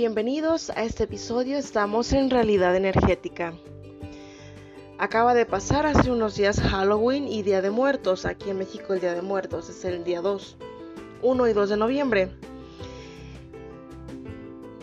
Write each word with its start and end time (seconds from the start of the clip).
Bienvenidos 0.00 0.70
a 0.70 0.84
este 0.84 1.02
episodio, 1.02 1.58
estamos 1.58 2.12
en 2.12 2.30
realidad 2.30 2.76
energética. 2.76 3.52
Acaba 4.96 5.34
de 5.34 5.44
pasar 5.44 5.86
hace 5.86 6.12
unos 6.12 6.36
días 6.36 6.60
Halloween 6.60 7.26
y 7.26 7.42
Día 7.42 7.62
de 7.62 7.70
Muertos, 7.70 8.24
aquí 8.24 8.48
en 8.50 8.58
México 8.58 8.94
el 8.94 9.00
Día 9.00 9.12
de 9.14 9.22
Muertos 9.22 9.68
es 9.68 9.84
el 9.84 10.04
día 10.04 10.20
2, 10.20 10.56
1 11.22 11.48
y 11.48 11.52
2 11.52 11.70
de 11.70 11.76
noviembre. 11.76 12.30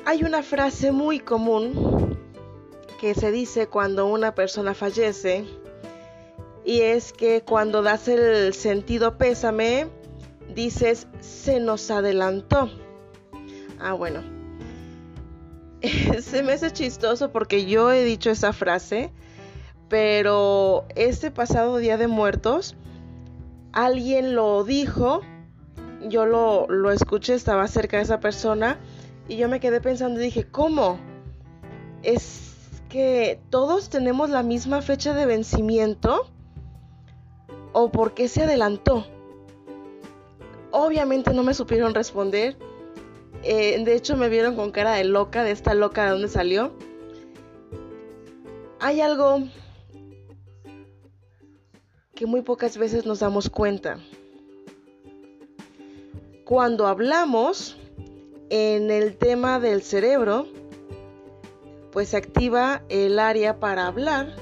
Hay 0.04 0.24
una 0.24 0.44
frase 0.44 0.92
muy 0.92 1.22
común 1.22 2.20
que 3.00 3.16
se 3.16 3.32
dice 3.32 3.68
cuando 3.68 4.08
una 4.08 4.36
persona 4.36 4.74
fallece 4.74 5.46
y 6.66 6.82
es 6.82 7.14
que 7.14 7.42
cuando 7.42 7.84
das 7.84 8.10
el 8.10 8.54
sentido 8.54 9.18
pésame, 9.18 9.88
dices 10.54 11.08
se 11.22 11.62
nos 11.62 11.90
adelantó. 11.90 12.70
Ah, 13.80 13.94
bueno. 13.94 14.45
se 16.22 16.44
me 16.44 16.54
hace 16.54 16.72
chistoso 16.72 17.32
porque 17.32 17.66
yo 17.66 17.92
he 17.92 18.04
dicho 18.04 18.30
esa 18.30 18.54
frase, 18.54 19.12
pero 19.90 20.86
este 20.96 21.32
pasado 21.32 21.78
Día 21.78 21.98
de 21.98 22.08
Muertos, 22.08 22.76
alguien 23.72 24.36
lo 24.36 24.64
dijo, 24.64 25.22
yo 26.08 26.26
lo, 26.26 26.68
lo 26.68 26.92
escuché, 26.92 27.34
estaba 27.34 27.68
cerca 27.68 27.98
de 27.98 28.04
esa 28.04 28.20
persona 28.20 28.80
y 29.28 29.38
yo 29.38 29.50
me 29.50 29.60
quedé 29.60 29.82
pensando 29.82 30.20
y 30.20 30.26
dije, 30.26 30.46
¿cómo? 30.46 31.00
Es 32.04 32.54
que 32.90 33.42
todos 33.50 33.90
tenemos 33.90 34.30
la 34.30 34.44
misma 34.44 34.82
fecha 34.82 35.14
de 35.14 35.26
vencimiento 35.26 36.30
o 37.74 37.92
por 37.92 38.14
qué 38.14 38.28
se 38.28 38.44
adelantó. 38.44 39.06
Obviamente 40.72 41.34
no 41.34 41.44
me 41.44 41.54
supieron 41.54 41.94
responder. 41.94 42.58
Eh, 43.46 43.82
de 43.84 43.96
hecho 43.96 44.18
me 44.18 44.28
vieron 44.28 44.56
con 44.56 44.72
cara 44.72 44.96
de 44.96 45.06
loca, 45.06 45.44
de 45.44 45.52
esta 45.52 45.74
loca 45.74 46.04
de 46.04 46.10
dónde 46.10 46.28
salió. 46.28 46.74
Hay 48.80 49.02
algo 49.02 49.44
que 52.14 52.26
muy 52.26 52.42
pocas 52.42 52.78
veces 52.78 53.06
nos 53.06 53.20
damos 53.20 53.50
cuenta. 53.50 54.00
Cuando 56.44 56.88
hablamos 56.88 57.78
en 58.50 58.92
el 58.92 59.16
tema 59.16 59.60
del 59.60 59.82
cerebro, 59.82 60.48
pues 61.92 62.10
se 62.10 62.18
activa 62.18 62.84
el 62.90 63.20
área 63.20 63.60
para 63.60 63.88
hablar 63.88 64.36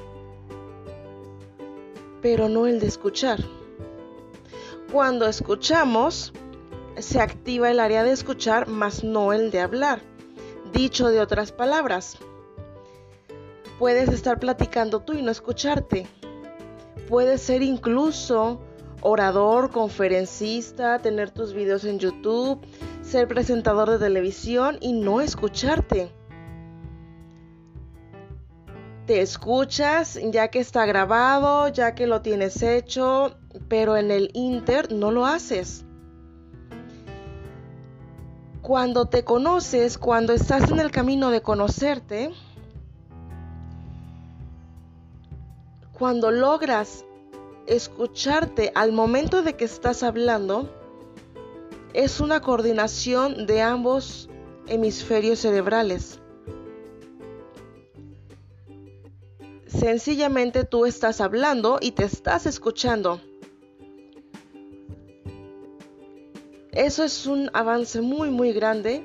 pero 2.24 2.48
no 2.48 2.66
el 2.66 2.80
de 2.80 2.88
escuchar. 2.88 3.38
Cuando 4.92 5.28
escuchamos, 5.28 6.32
se 6.98 7.20
activa 7.20 7.72
el 7.72 7.80
área 7.80 8.04
de 8.04 8.12
escuchar, 8.12 8.68
más 8.68 9.04
no 9.04 9.34
el 9.34 9.52
de 9.52 9.62
hablar. 9.62 10.02
Dicho 10.72 11.10
de 11.10 11.20
otras 11.20 11.52
palabras, 11.52 12.18
puedes 13.80 14.10
estar 14.10 14.40
platicando 14.40 15.00
tú 15.00 15.14
y 15.14 15.22
no 15.22 15.32
escucharte. 15.32 16.08
Puedes 17.08 17.42
ser 17.42 17.62
incluso 17.62 18.62
orador, 19.02 19.72
conferencista, 19.72 21.00
tener 21.00 21.32
tus 21.32 21.54
videos 21.54 21.84
en 21.84 22.00
YouTube, 22.00 22.60
ser 23.02 23.28
presentador 23.28 23.90
de 23.90 24.00
televisión 24.00 24.78
y 24.82 24.94
no 24.94 25.22
escucharte 25.22 26.12
te 29.06 29.22
escuchas 29.22 30.18
ya 30.32 30.48
que 30.48 30.60
está 30.60 30.86
grabado, 30.86 31.68
ya 31.68 31.94
que 31.94 32.08
lo 32.08 32.22
tienes 32.22 32.62
hecho, 32.64 33.36
pero 33.68 33.98
en 33.98 34.12
el 34.12 34.30
Inter 34.34 34.92
no 34.94 35.12
lo 35.12 35.26
haces. 35.26 35.83
Cuando 38.64 39.08
te 39.08 39.26
conoces, 39.26 39.98
cuando 39.98 40.32
estás 40.32 40.72
en 40.72 40.80
el 40.80 40.90
camino 40.90 41.32
de 41.32 41.42
conocerte, 41.42 42.32
cuando 45.92 46.32
logras 46.32 47.04
escucharte 47.68 48.72
al 48.74 48.94
momento 48.94 49.42
de 49.42 49.58
que 49.58 49.66
estás 49.66 50.02
hablando, 50.02 50.74
es 51.94 52.22
una 52.22 52.40
coordinación 52.40 53.48
de 53.48 53.62
ambos 53.62 54.30
hemisferios 54.68 55.40
cerebrales. 55.40 56.22
Sencillamente 59.68 60.64
tú 60.64 60.86
estás 60.86 61.20
hablando 61.20 61.80
y 61.82 61.92
te 61.92 62.06
estás 62.06 62.46
escuchando. 62.46 63.20
Eso 66.74 67.04
es 67.04 67.26
un 67.28 67.50
avance 67.54 68.02
muy 68.02 68.30
muy 68.30 68.52
grande 68.52 69.04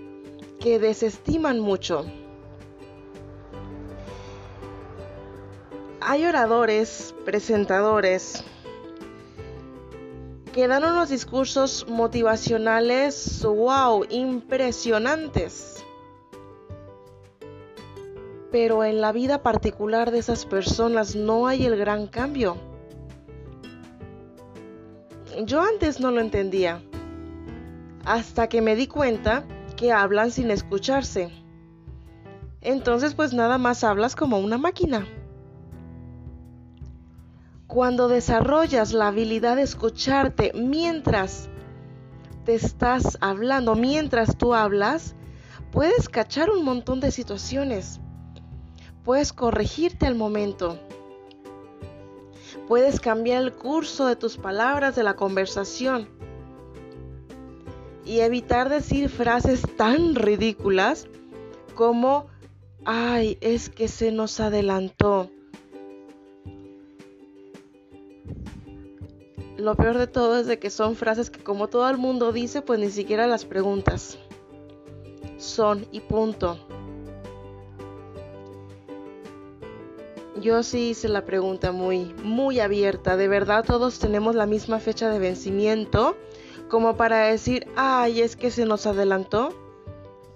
que 0.58 0.78
desestiman 0.78 1.60
mucho. 1.60 2.04
Hay 6.00 6.24
oradores, 6.24 7.14
presentadores, 7.24 8.42
que 10.52 10.66
dan 10.66 10.84
unos 10.84 11.10
discursos 11.10 11.86
motivacionales, 11.88 13.44
wow, 13.44 14.04
impresionantes 14.08 15.84
pero 18.50 18.84
en 18.84 19.00
la 19.00 19.12
vida 19.12 19.42
particular 19.42 20.10
de 20.10 20.18
esas 20.18 20.46
personas 20.46 21.14
no 21.14 21.46
hay 21.46 21.66
el 21.66 21.76
gran 21.76 22.06
cambio. 22.06 22.56
Yo 25.44 25.60
antes 25.60 26.00
no 26.00 26.10
lo 26.10 26.20
entendía, 26.20 26.82
hasta 28.08 28.48
que 28.48 28.60
me 28.60 28.74
di 28.74 28.86
cuenta 28.86 29.44
que 29.76 29.92
hablan 29.92 30.30
sin 30.30 30.50
escucharse. 30.50 31.30
Entonces 32.60 33.14
pues 33.14 33.32
nada 33.32 33.58
más 33.58 33.84
hablas 33.84 34.16
como 34.16 34.38
una 34.38 34.58
máquina. 34.58 35.06
Cuando 37.66 38.08
desarrollas 38.08 38.92
la 38.92 39.08
habilidad 39.08 39.56
de 39.56 39.62
escucharte 39.62 40.52
mientras 40.54 41.48
te 42.44 42.54
estás 42.54 43.18
hablando, 43.20 43.74
mientras 43.74 44.36
tú 44.36 44.54
hablas, 44.54 45.14
puedes 45.70 46.08
cachar 46.08 46.50
un 46.50 46.64
montón 46.64 46.98
de 47.00 47.10
situaciones 47.10 48.00
Puedes 49.08 49.32
corregirte 49.32 50.06
al 50.06 50.16
momento. 50.16 50.78
Puedes 52.66 53.00
cambiar 53.00 53.42
el 53.42 53.54
curso 53.54 54.04
de 54.04 54.16
tus 54.16 54.36
palabras 54.36 54.97
de 54.97 55.02
la 55.02 55.16
conversación. 55.16 56.10
Y 58.08 58.20
evitar 58.20 58.70
decir 58.70 59.10
frases 59.10 59.60
tan 59.76 60.14
ridículas 60.14 61.06
como, 61.74 62.26
ay, 62.86 63.36
es 63.42 63.69
que 63.69 63.86
se 63.86 64.12
nos 64.12 64.41
adelantó. 64.41 65.30
Lo 69.58 69.76
peor 69.76 69.98
de 69.98 70.06
todo 70.06 70.38
es 70.38 70.47
de 70.47 70.58
que 70.58 70.70
son 70.70 70.97
frases 70.97 71.28
que 71.28 71.41
como 71.41 71.68
todo 71.68 71.86
el 71.91 71.98
mundo 71.98 72.32
dice, 72.32 72.62
pues 72.62 72.80
ni 72.80 72.88
siquiera 72.88 73.26
las 73.26 73.44
preguntas. 73.44 74.16
Son 75.36 75.86
y 75.92 76.00
punto. 76.00 76.58
Yo 80.41 80.62
sí 80.62 80.91
hice 80.91 81.08
la 81.08 81.26
pregunta 81.26 81.72
muy, 81.72 82.14
muy 82.24 82.58
abierta. 82.60 83.18
¿De 83.18 83.28
verdad 83.28 83.66
todos 83.66 83.98
tenemos 83.98 84.34
la 84.34 84.47
misma 84.47 84.78
fecha 84.78 85.10
de 85.10 85.18
vencimiento? 85.18 86.16
Como 86.68 86.96
para 86.96 87.26
decir, 87.26 87.66
ay, 87.76 88.20
es 88.20 88.36
que 88.36 88.50
se 88.50 88.66
nos 88.66 88.86
adelantó. 88.86 89.54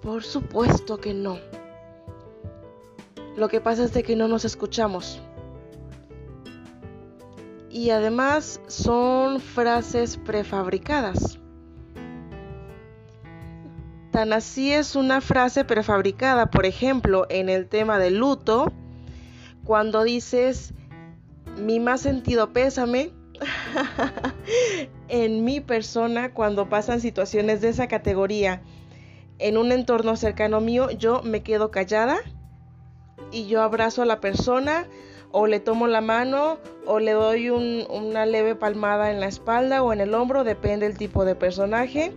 Por 0.01 0.23
supuesto 0.23 0.99
que 0.99 1.13
no. 1.13 1.37
Lo 3.37 3.49
que 3.49 3.61
pasa 3.61 3.85
es 3.85 3.91
que 3.91 4.15
no 4.15 4.27
nos 4.27 4.45
escuchamos. 4.45 5.21
Y 7.69 7.89
además 7.89 8.59
son 8.67 9.39
frases 9.39 10.17
prefabricadas. 10.17 11.39
Tan 14.11 14.31
así 14.31 14.71
es 14.71 14.95
una 14.95 15.21
frase 15.21 15.65
prefabricada, 15.65 16.51
por 16.51 16.67
ejemplo, 16.67 17.25
en 17.29 17.49
el 17.49 17.67
tema 17.67 17.97
del 17.97 18.17
luto, 18.17 18.71
cuando 19.63 20.03
dices 20.03 20.73
mi 21.57 21.79
más 21.79 22.01
sentido 22.01 22.51
pésame 22.53 23.11
en 25.13 25.45
mi 25.45 25.61
persona 25.61 26.33
cuando 26.33 26.69
pasan 26.69 26.99
situaciones 26.99 27.61
de 27.61 27.69
esa 27.69 27.87
categoría 27.87 28.63
en 29.37 29.59
un 29.59 29.71
entorno 29.71 30.15
cercano 30.15 30.59
mío, 30.59 30.89
yo 30.89 31.21
me 31.21 31.43
quedo 31.43 31.69
callada 31.69 32.17
y 33.31 33.45
yo 33.45 33.61
abrazo 33.61 34.01
a 34.01 34.05
la 34.05 34.19
persona 34.19 34.87
o 35.31 35.45
le 35.45 35.59
tomo 35.59 35.85
la 35.85 36.01
mano 36.01 36.57
o 36.87 36.99
le 36.99 37.11
doy 37.11 37.51
una 37.51 38.25
leve 38.25 38.55
palmada 38.55 39.11
en 39.11 39.19
la 39.19 39.27
espalda 39.27 39.83
o 39.83 39.93
en 39.93 40.01
el 40.01 40.15
hombro, 40.15 40.43
depende 40.43 40.87
del 40.87 40.97
tipo 40.97 41.25
de 41.25 41.35
personaje. 41.35 42.11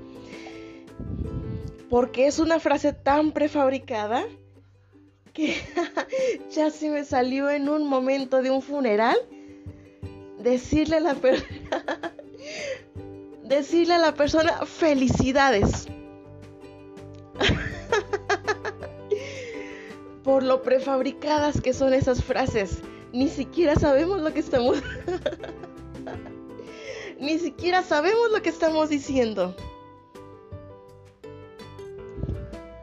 Porque 1.91 2.27
es 2.27 2.39
una 2.39 2.61
frase 2.61 2.95
tan 2.95 3.33
prefabricada 3.33 4.25
que 5.35 5.55
ya 6.51 6.71
se 6.71 6.89
me 6.89 7.05
salió 7.05 7.51
en 7.51 7.69
un 7.69 7.87
momento 7.87 8.41
de 8.41 8.51
un 8.51 8.63
funeral 8.63 9.19
decirle 10.39 10.97
a 10.97 11.01
la 11.01 11.15
persona 11.15 12.15
decirle 13.45 13.95
a 13.95 13.99
la 13.99 14.15
persona 14.15 14.67
felicidades. 14.67 15.87
por 20.27 20.43
lo 20.43 20.61
prefabricadas 20.61 21.61
que 21.61 21.73
son 21.73 21.95
esas 21.95 22.25
frases. 22.25 22.81
Ni 23.13 23.29
siquiera 23.29 23.77
sabemos 23.77 24.21
lo 24.21 24.35
que 24.35 24.41
estamos... 24.41 24.83
Ni 27.21 27.39
siquiera 27.39 27.85
sabemos 27.85 28.33
lo 28.33 28.43
que 28.43 28.51
estamos 28.51 28.91
diciendo. 28.91 29.55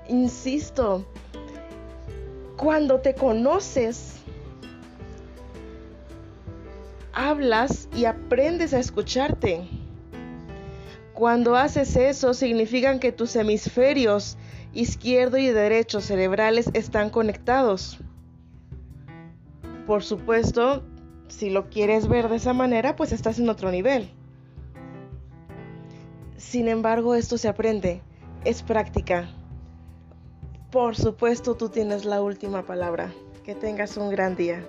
Insisto, 0.08 1.06
cuando 2.56 3.02
te 3.02 3.14
conoces, 3.14 4.23
hablas 7.14 7.88
y 7.96 8.06
aprendes 8.06 8.74
a 8.74 8.80
escucharte. 8.80 9.68
Cuando 11.14 11.56
haces 11.56 11.96
eso, 11.96 12.34
significa 12.34 13.00
que 13.00 13.12
tus 13.12 13.36
hemisferios 13.36 14.38
izquierdo 14.74 15.38
y 15.38 15.48
derecho 15.48 16.02
cerebrales 16.02 16.70
están 16.74 17.12
conectados. 17.12 18.00
Por 19.86 20.04
supuesto, 20.04 20.84
si 21.28 21.50
lo 21.50 21.70
quieres 21.70 22.08
ver 22.08 22.30
de 22.30 22.38
esa 22.38 22.54
manera, 22.54 22.96
pues 22.96 23.12
estás 23.12 23.38
en 23.38 23.50
otro 23.50 23.72
nivel. 23.72 24.10
Sin 26.38 26.68
embargo, 26.68 27.16
esto 27.16 27.38
se 27.38 27.48
aprende, 27.48 28.02
es 28.44 28.64
práctica. 28.64 29.30
Por 30.72 30.96
supuesto, 30.96 31.56
tú 31.56 31.70
tienes 31.70 32.06
la 32.06 32.22
última 32.22 32.64
palabra. 32.64 33.14
Que 33.44 33.56
tengas 33.56 33.98
un 33.98 34.10
gran 34.10 34.36
día. 34.36 34.66